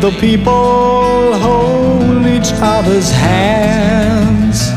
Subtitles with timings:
[0.00, 4.70] The people hold each other's hands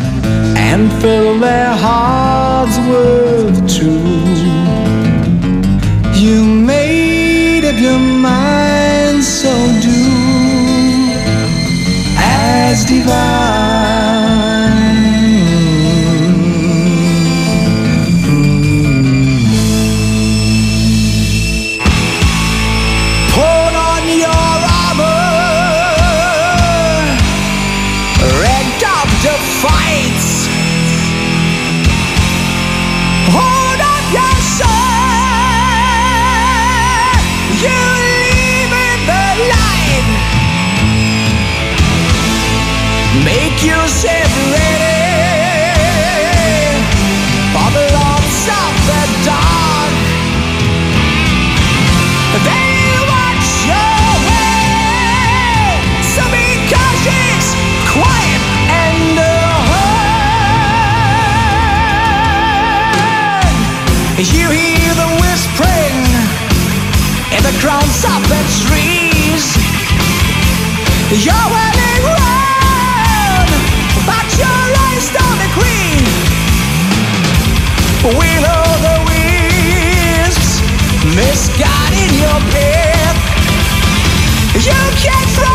[0.58, 4.42] and fill their hearts with truth.
[6.14, 10.02] You made up your mind, so do
[12.18, 13.53] as divine.
[78.04, 80.60] Misguided o' the wisps
[81.16, 83.18] misguiding your path.
[84.56, 85.53] You came from.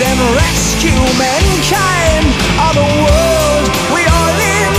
[0.00, 2.28] and rescue mankind.
[2.60, 3.64] Are the world
[3.96, 4.72] we are in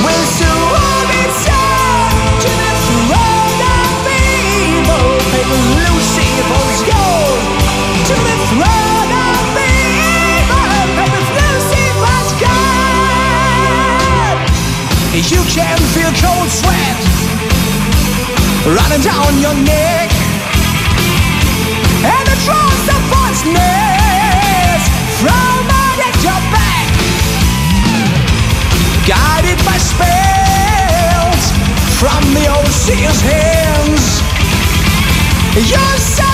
[0.00, 0.72] will soon
[1.12, 5.04] be turned to the throne of evil.
[5.36, 7.44] Pick Lucifer's gold
[8.08, 10.64] to the throne of evil.
[10.96, 12.88] Pick Lucifer's gold.
[15.28, 17.00] You can feel cold sweat
[18.72, 20.08] running down your neck,
[22.00, 23.44] and the trolls are forced
[32.04, 34.20] from the overseer's hands.
[35.56, 36.33] You're so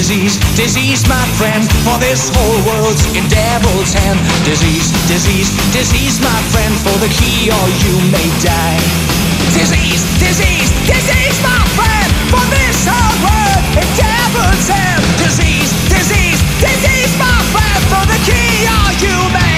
[0.00, 4.16] Disease, disease, my friend, for this whole world's in devil's hand.
[4.48, 8.80] Disease, disease, disease, my friend, for the key or you may die.
[9.52, 15.04] Disease, disease, disease, my friend, for this whole world in devil's hand.
[15.20, 19.49] Disease, disease, disease, my friend, for the key or you may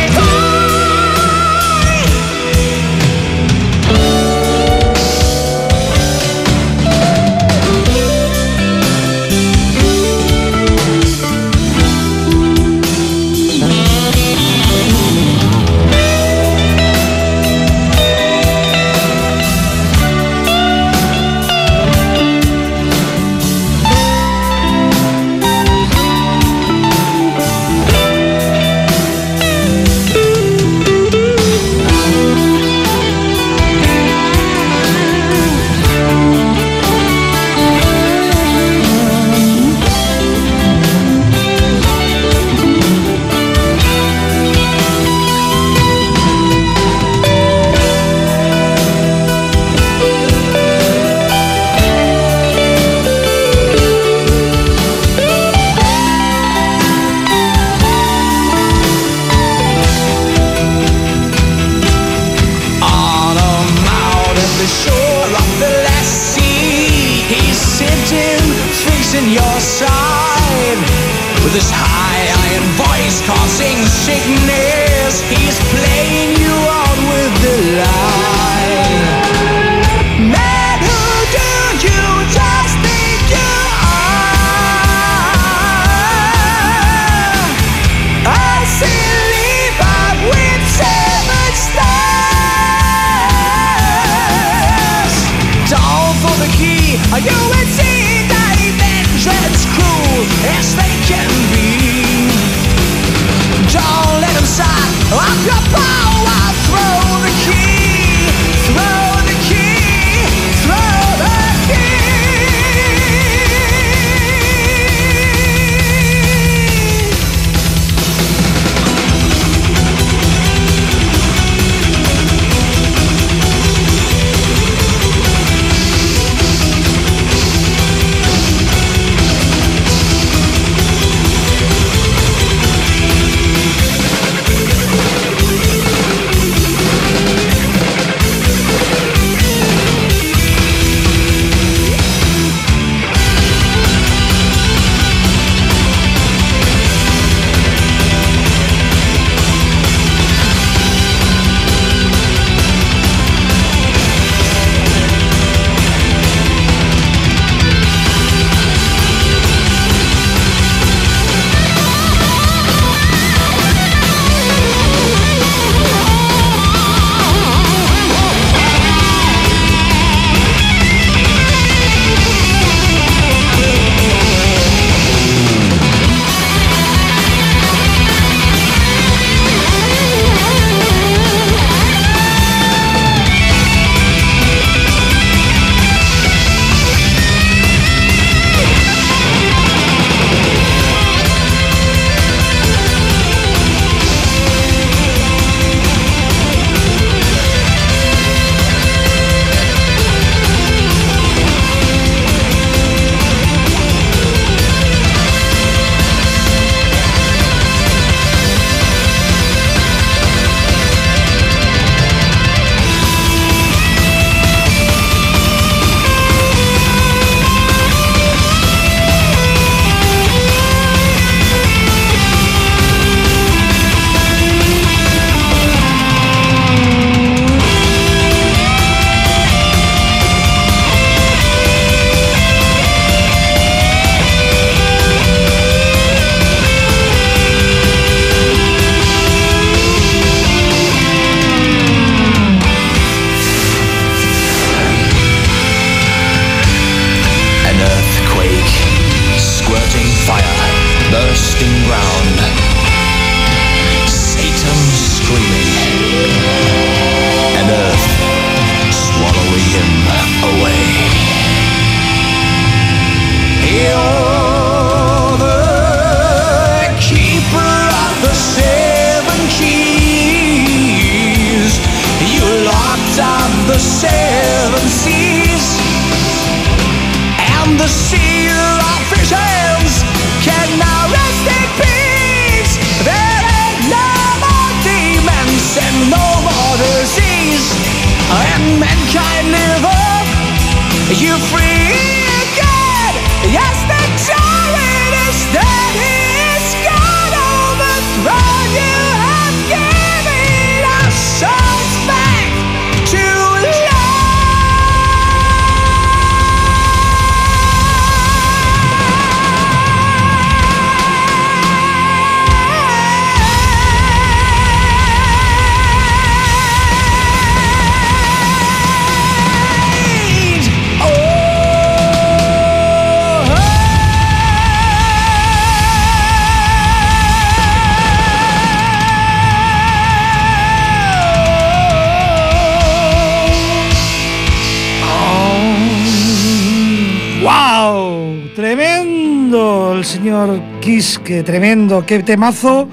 [341.02, 342.88] Kiss, que tremendo, qué temazo.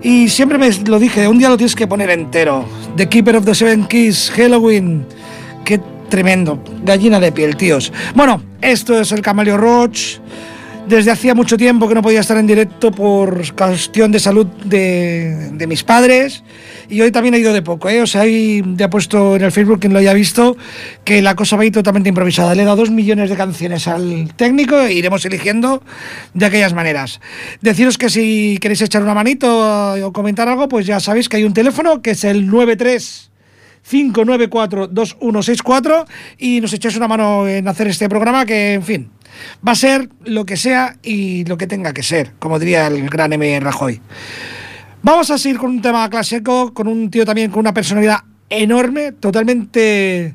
[0.00, 2.64] Y siempre me lo dije, un día lo tienes que poner entero.
[2.96, 5.04] The Keeper of the Seven Keys, Halloween.
[5.64, 7.92] Qué tremendo, gallina de piel, tíos.
[8.14, 10.20] Bueno, esto es el Camaleo Roach.
[10.88, 15.66] Desde hacía mucho tiempo que no podía estar en directo por cuestión de salud de,
[15.68, 16.42] mis padres.
[16.88, 18.00] Y hoy también he ido de poco, ¿eh?
[18.00, 20.56] O sea, ahí ya puesto en el Facebook, quien lo haya visto,
[21.04, 22.54] que la cosa va a totalmente improvisada.
[22.54, 25.82] Le he dado dos millones de canciones al técnico e iremos eligiendo
[26.32, 27.20] de aquellas maneras.
[27.60, 31.36] Deciros que si queréis echar una manito eh, o comentar algo, pues ya sabéis que
[31.36, 33.28] hay un teléfono que es el 93
[33.88, 36.04] 594-2164
[36.38, 39.10] y nos echáis una mano en hacer este programa que, en fin,
[39.66, 43.08] va a ser lo que sea y lo que tenga que ser, como diría el
[43.08, 43.60] gran M.
[43.60, 44.00] Rajoy.
[45.02, 48.18] Vamos a seguir con un tema clásico, con un tío también con una personalidad
[48.50, 50.34] enorme, totalmente...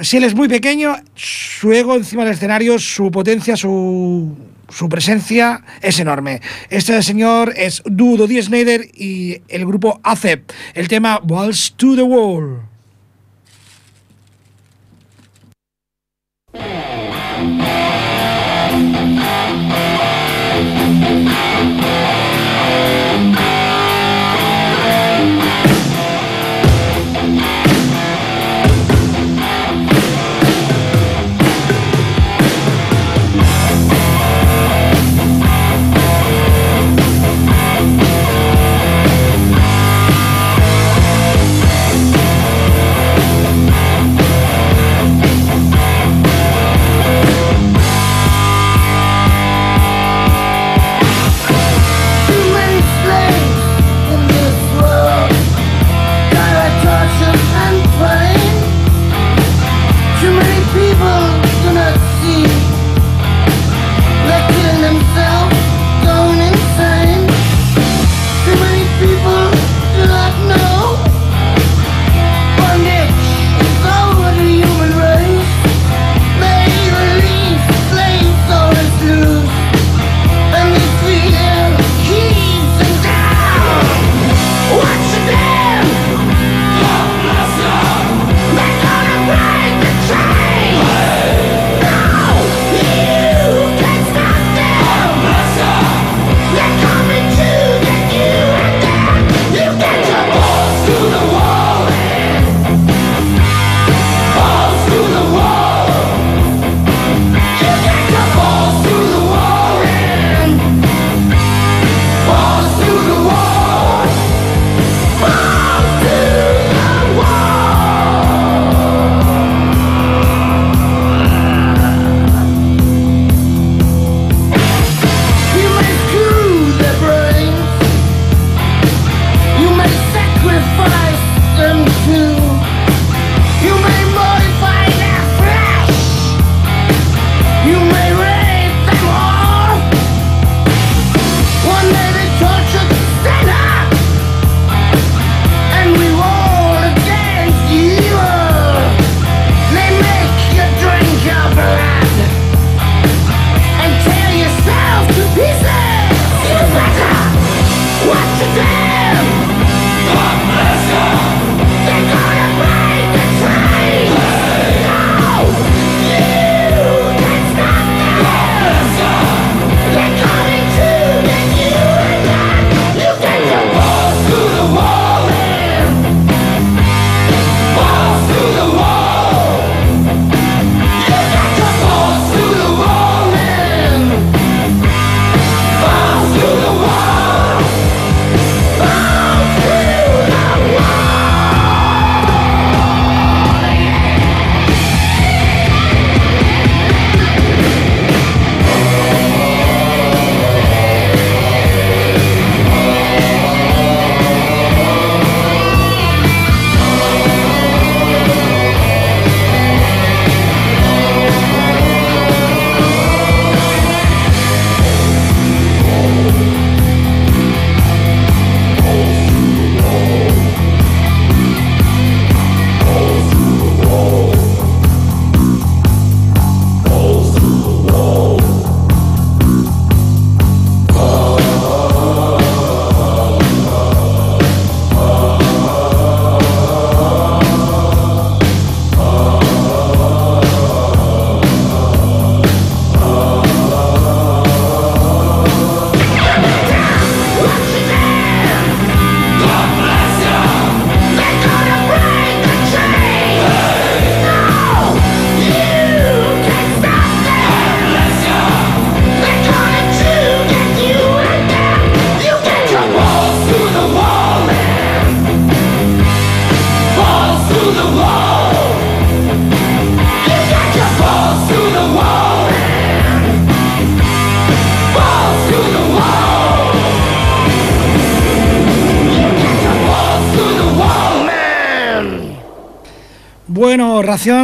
[0.00, 4.34] Si él es muy pequeño, su ego encima del escenario, su potencia, su,
[4.70, 6.40] su presencia es enorme.
[6.70, 8.90] Este señor es Dudo D.
[8.94, 10.50] Y el grupo ACEP.
[10.72, 12.69] El tema Walls to the Wall.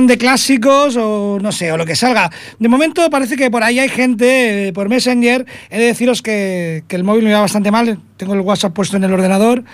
[0.06, 2.30] De clásicos o no sé, o lo que salga.
[2.58, 6.84] De momento parece que por ahí hay gente, eh, por Messenger, he de deciros que,
[6.88, 9.64] que el móvil me va bastante mal, tengo el WhatsApp puesto en el ordenador.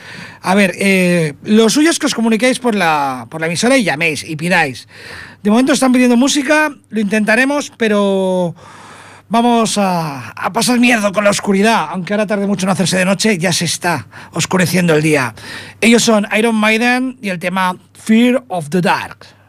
[0.41, 3.85] A ver, eh, lo suyo es que os comuniquéis por la, por la emisora y
[3.85, 4.89] llaméis y pidáis.
[5.43, 8.55] De momento están pidiendo música, lo intentaremos, pero
[9.29, 13.05] vamos a, a pasar miedo con la oscuridad, aunque ahora tarde mucho en hacerse de
[13.05, 15.35] noche, ya se está oscureciendo el día.
[15.81, 19.42] Ellos son Iron Maiden y el tema Fear of the Dark.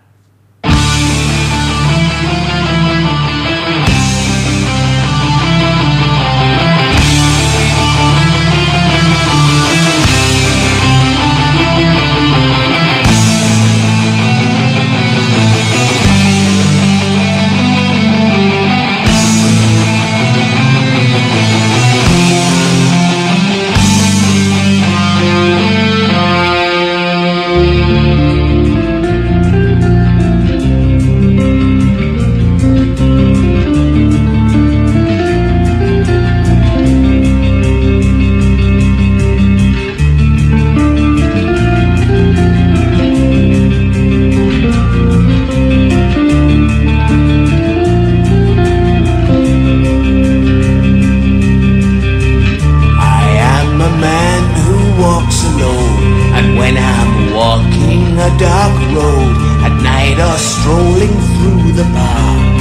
[58.38, 62.58] Dark road at night or strolling through the park,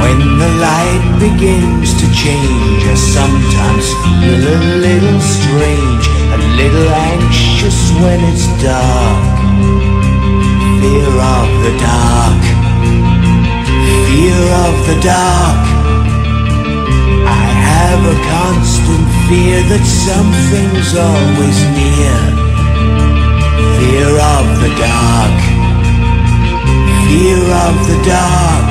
[0.00, 7.92] when the light begins to change, I sometimes feel a little strange, a little anxious
[8.02, 9.34] when it's dark.
[10.80, 12.42] Fear of the dark,
[14.06, 15.73] fear of the dark.
[19.34, 22.18] Fear that something's always near.
[23.78, 25.38] Fear of the dark.
[27.06, 28.68] Fear of the dark.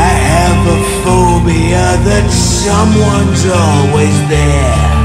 [0.00, 4.97] I have a phobia that someone's always there.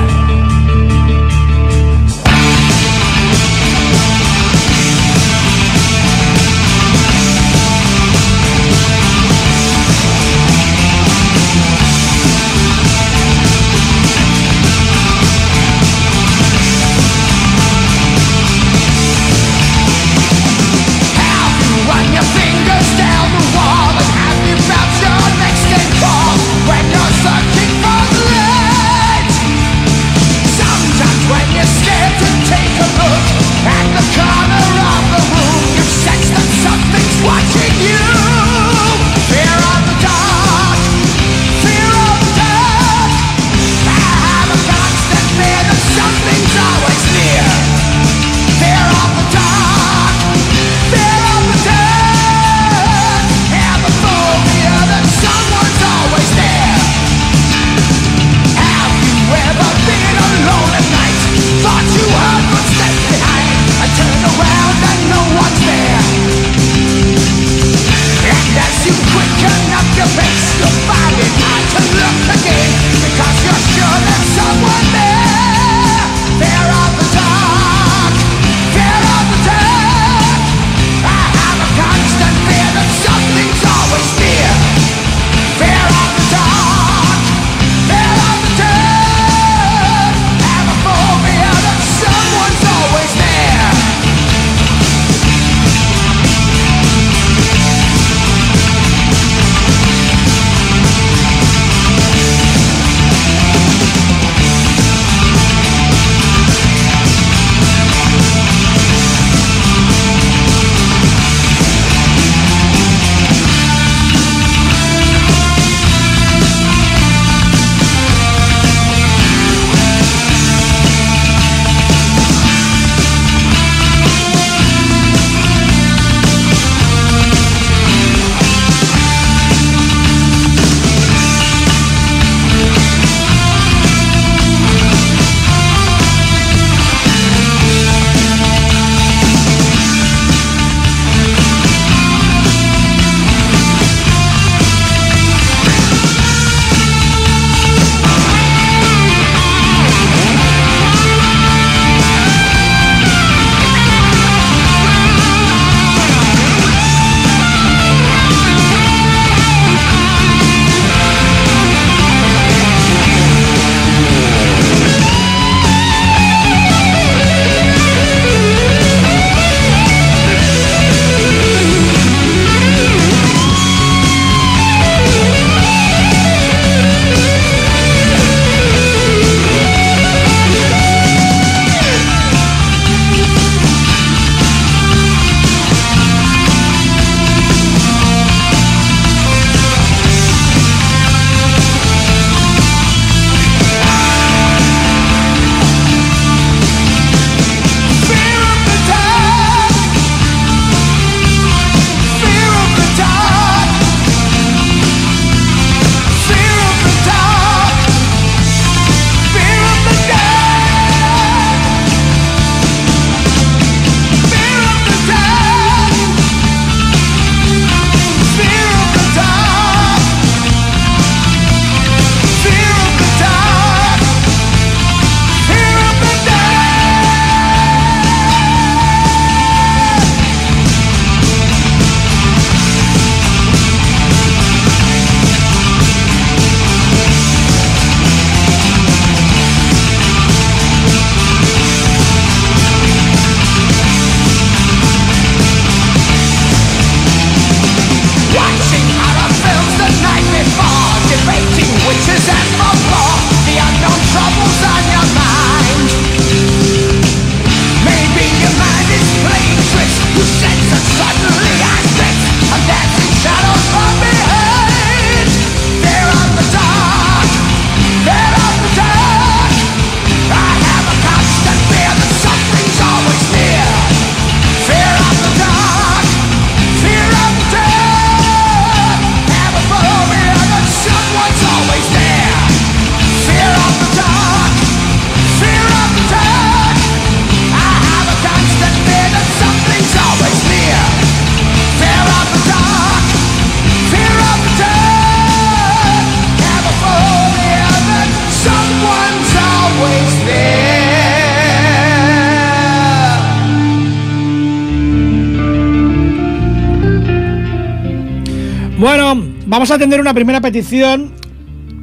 [309.53, 311.13] Vamos a atender una primera petición,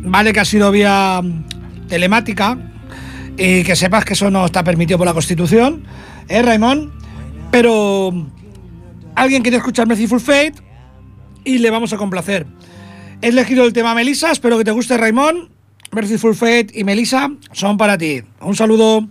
[0.02, 1.22] vale, que ha sido vía
[1.86, 2.58] telemática
[3.38, 5.84] y que sepas que eso no está permitido por la Constitución,
[6.26, 6.92] ¿eh, Raimón?
[7.52, 8.26] Pero
[9.14, 10.54] alguien quiere escuchar Merciful Fate
[11.44, 12.44] y le vamos a complacer.
[13.22, 15.50] He elegido el tema Melissa, espero que te guste, Raimón.
[15.92, 18.22] Merciful Fate y Melissa son para ti.
[18.40, 19.08] Un saludo.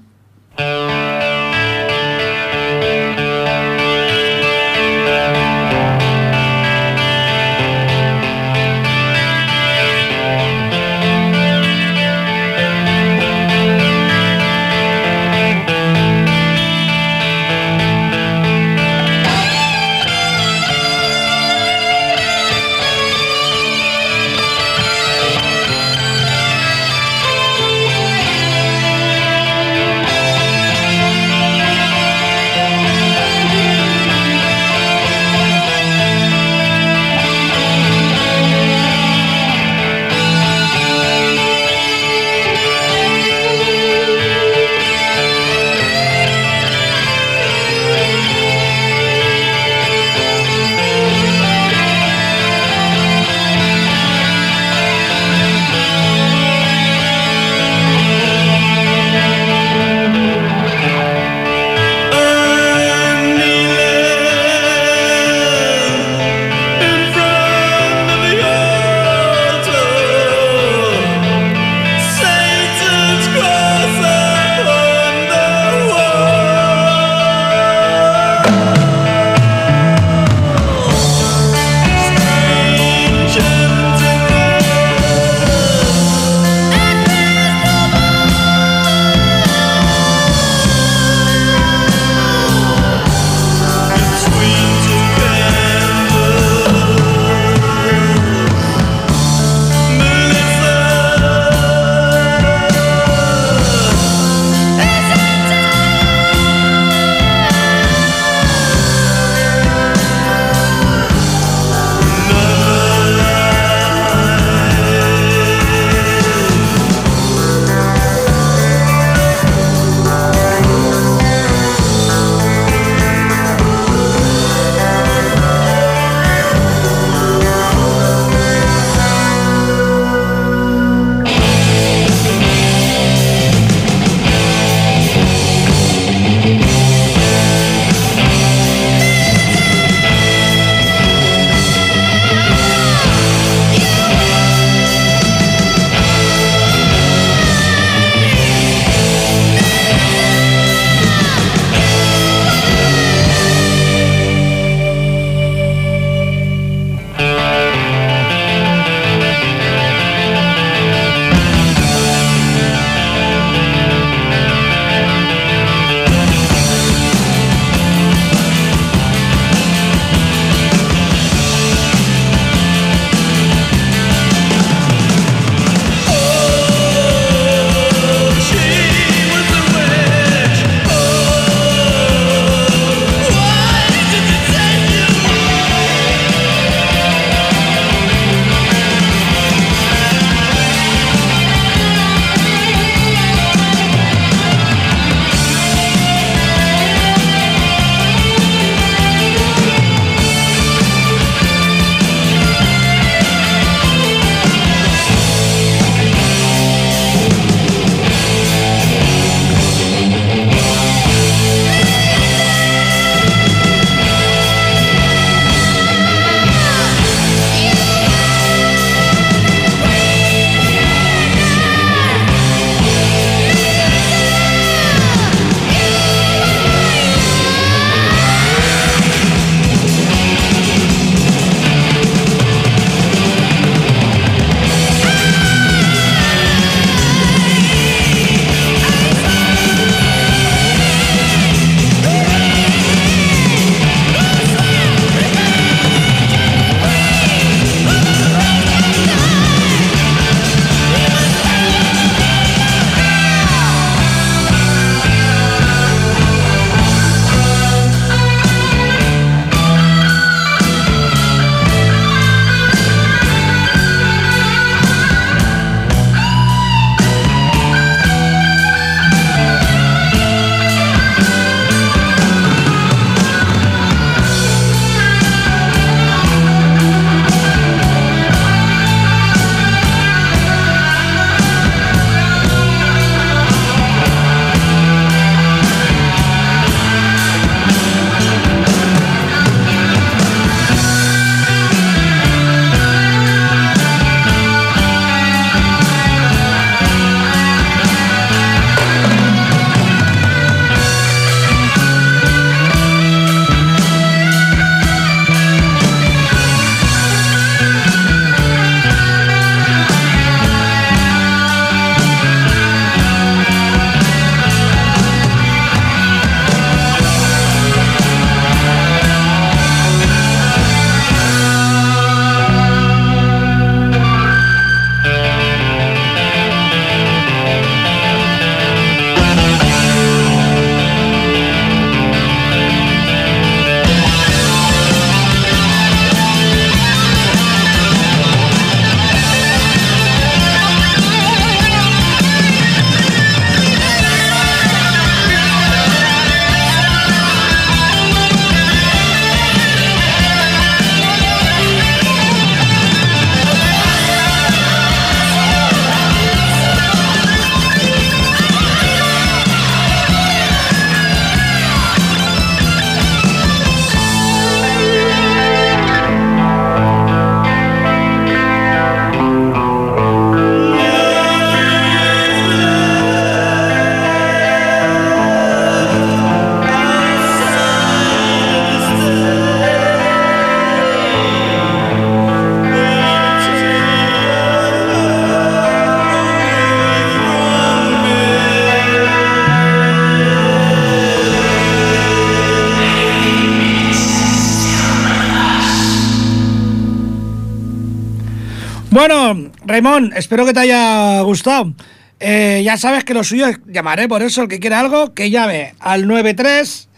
[399.80, 401.74] Raymond, espero que te haya gustado.
[402.20, 405.30] Eh, ya sabes que lo suyo es llamaré, por eso el que quiera algo, que
[405.30, 406.90] llame al 93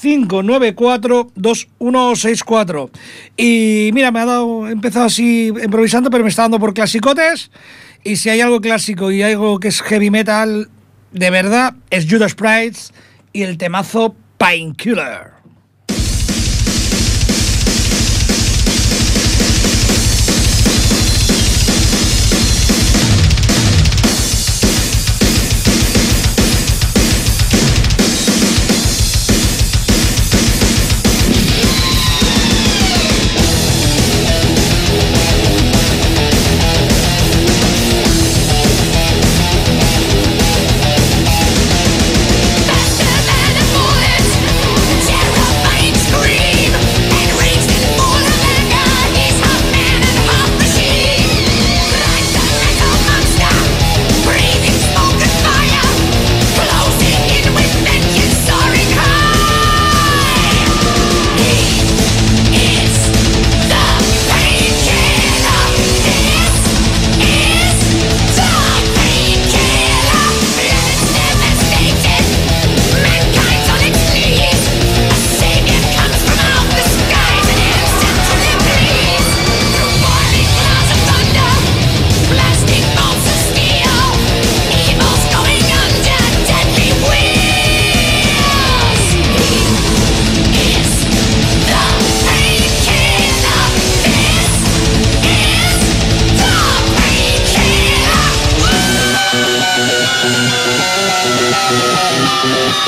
[0.00, 2.90] 594 2164.
[3.36, 7.50] Y mira, me ha dado, he empezado así improvisando, pero me está dando por clasicotes.
[8.04, 10.70] Y si hay algo clásico y algo que es heavy metal,
[11.12, 12.94] de verdad, es Judas Priest
[13.34, 15.39] y el temazo Painkiller.
[102.42, 102.80] Thank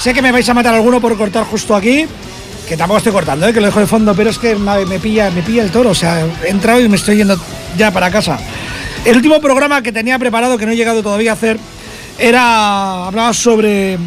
[0.00, 2.06] sé que me vais a matar alguno por cortar justo aquí.
[2.66, 3.52] Que tampoco estoy cortando, ¿eh?
[3.52, 5.90] que lo dejo de fondo, pero es que me pilla, me pilla el toro.
[5.90, 7.38] O sea, he entrado y me estoy yendo
[7.76, 8.38] ya para casa.
[9.04, 11.58] El último programa que tenía preparado, que no he llegado todavía a hacer,
[12.18, 13.06] era.
[13.06, 13.98] hablaba sobre.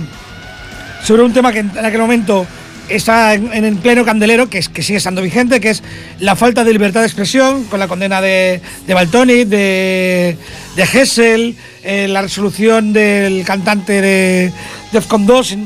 [1.03, 2.47] sobre un tema que en aquel momento
[2.89, 5.83] está en, pleno candelero, que, es, que sigue estando vigente, que es
[6.19, 10.37] la falta de libertad de expresión, con la condena de, de Baltoni, de,
[10.75, 14.53] de Hessel, eh, la resolución del cantante de
[14.91, 15.57] Defcon 2,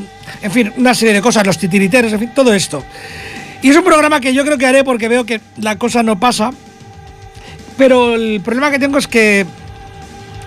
[0.41, 2.83] en, fin, una serie de cosas, los titiriteros, en fin, todo esto.
[3.61, 6.19] Y es un programa que yo creo que haré porque veo que la cosa no
[6.19, 6.51] pasa,
[7.77, 9.45] pero el problema que tengo es que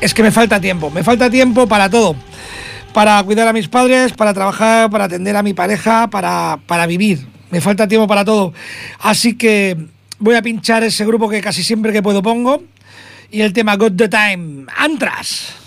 [0.01, 2.17] es que me falta tiempo, me falta tiempo para todo.
[2.93, 7.25] Para cuidar a mis padres, para trabajar, para atender a mi pareja, para, para vivir.
[7.51, 8.53] Me falta tiempo para todo.
[8.99, 9.77] Así que
[10.19, 12.63] voy a pinchar ese grupo que casi siempre que puedo pongo.
[13.31, 15.60] Y el tema Got the Time, Antras.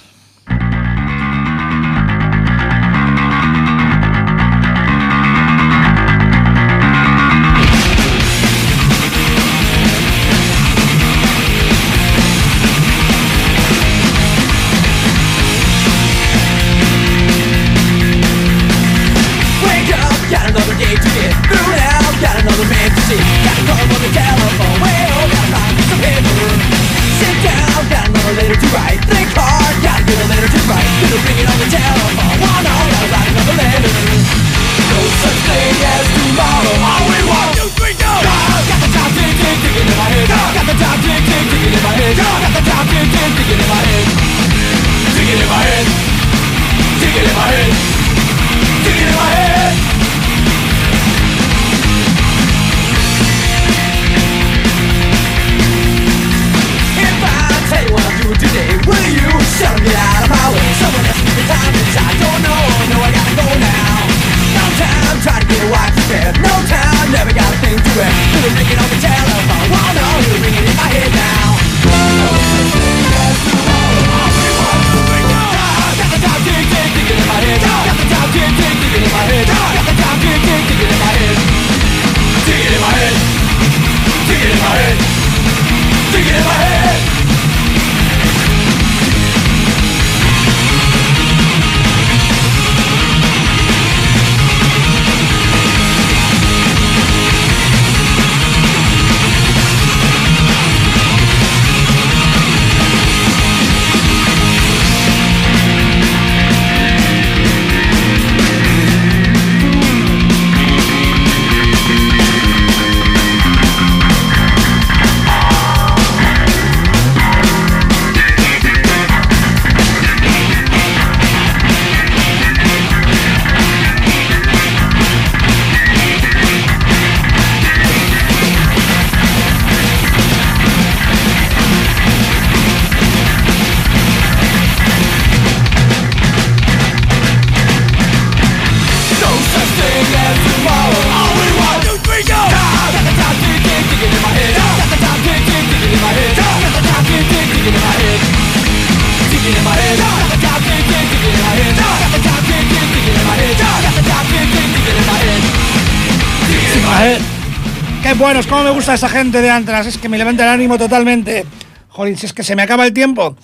[158.33, 161.45] Buenos, cómo me gusta esa gente de Antras, es que me levanta el ánimo totalmente.
[161.89, 163.37] Joder, si es que se me acaba el tiempo.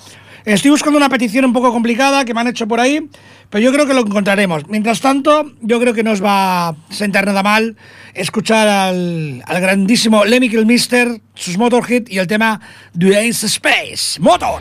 [0.46, 3.08] Estoy buscando una petición un poco complicada que me han hecho por ahí,
[3.52, 4.68] pero yo creo que lo encontraremos.
[4.68, 7.78] Mientras tanto, yo creo que no os va a sentar nada mal
[8.16, 12.60] escuchar al, al grandísimo Lemmy Mister, sus Motorhead y el tema
[12.98, 14.20] The Ace Space.
[14.20, 14.60] ¡Motor!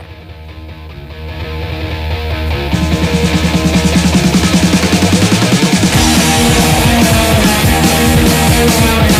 [8.60, 9.17] If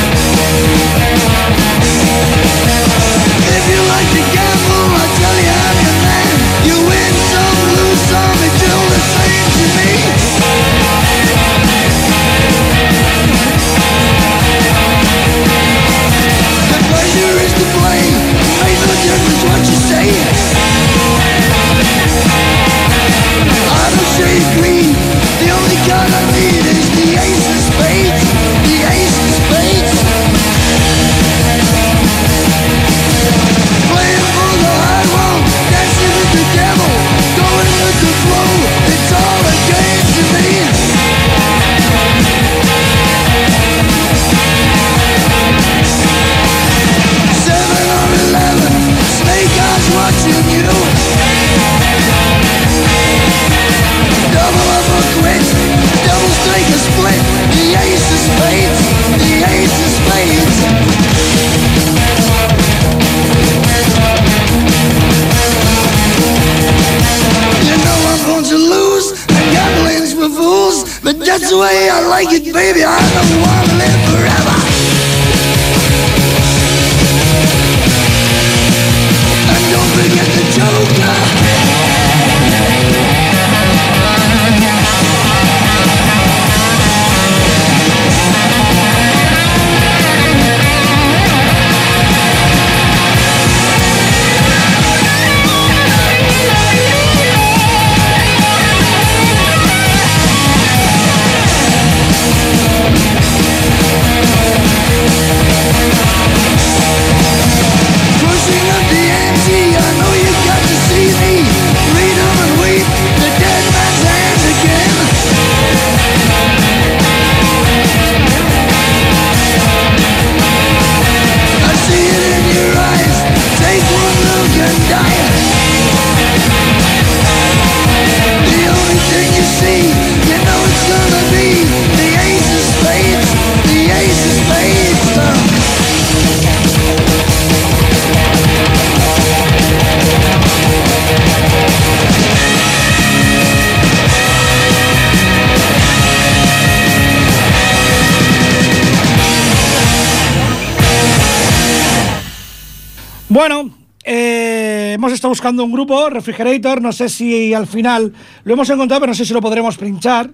[155.29, 158.13] buscando un grupo, Refrigerator, no sé si al final
[158.45, 160.31] lo hemos encontrado, pero no sé si lo podremos pinchar.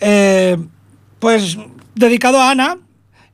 [0.00, 0.56] Eh,
[1.18, 1.58] pues
[1.94, 2.78] dedicado a Ana.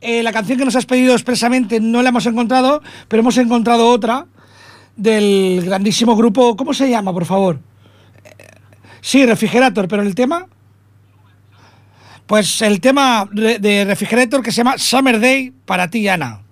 [0.00, 3.90] Eh, la canción que nos has pedido expresamente no la hemos encontrado, pero hemos encontrado
[3.90, 4.26] otra
[4.96, 6.56] del grandísimo grupo.
[6.56, 7.60] ¿Cómo se llama, por favor?
[8.24, 8.46] Eh,
[9.00, 10.46] Sí, Refrigerator, pero el tema.
[12.26, 16.42] Pues el tema de Refrigerator que se llama Summer Day para ti, Ana.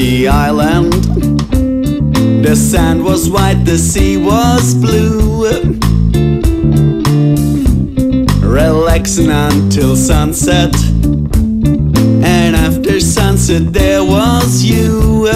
[0.00, 0.94] The island,
[2.42, 5.44] the sand was white, the sea was blue.
[8.40, 10.74] Relaxing until sunset,
[12.24, 15.26] and after sunset, there was you.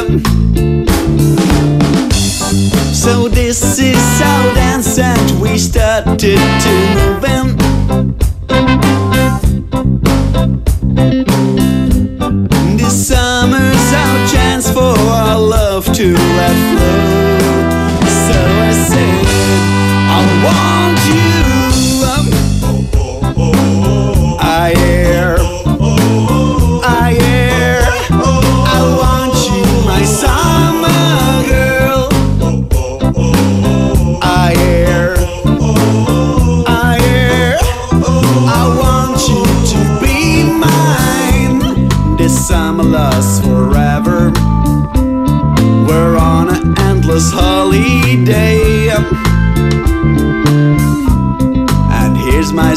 [3.02, 8.13] So, this is how dance, and we started to move in.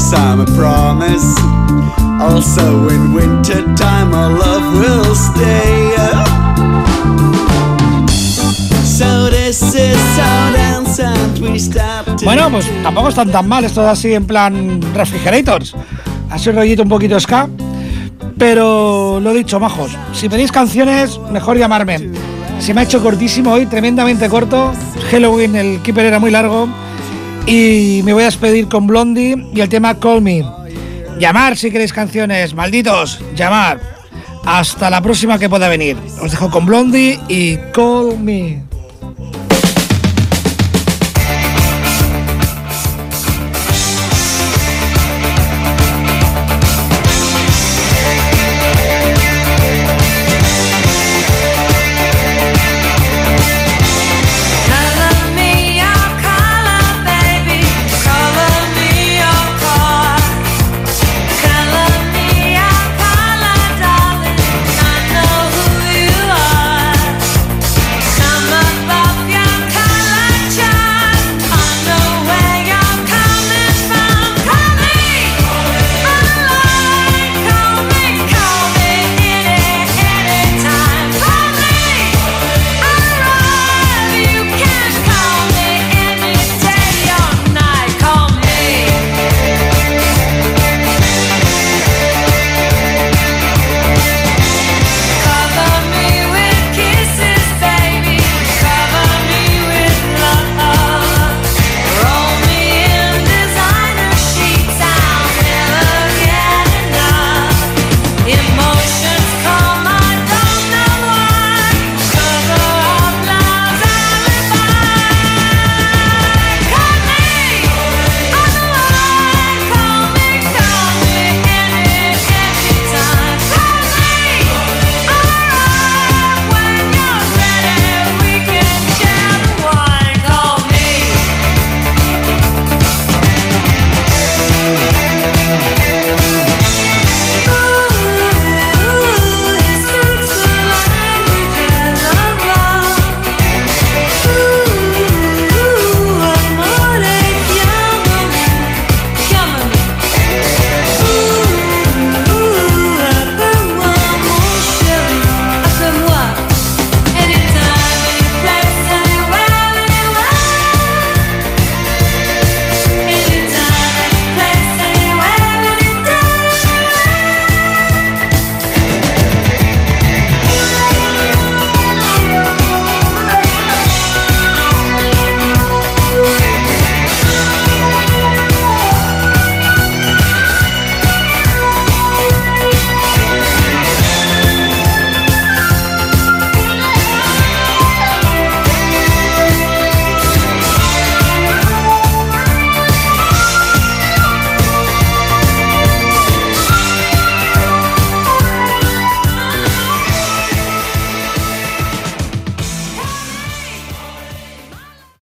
[0.09, 1.35] Summer promise.
[2.19, 5.91] Also in winter time, our love will stay.
[8.85, 11.59] So this is how dance and we
[12.23, 15.75] Bueno, pues tampoco están tan mal, esto es así en plan refrigerators.
[16.29, 17.49] Así rollito un poquito ska.
[18.37, 22.11] Pero lo dicho, majos, si pedís canciones, mejor llamarme.
[22.59, 24.71] Se me ha hecho cortísimo hoy, tremendamente corto.
[25.11, 26.67] Halloween, el keeper era muy largo.
[27.47, 30.43] Y me voy a despedir con Blondie y el tema Call Me.
[31.17, 33.79] Llamar si queréis canciones, malditos, llamar.
[34.43, 35.95] Hasta la próxima que pueda venir.
[36.21, 38.66] Os dejo con Blondie y Call Me.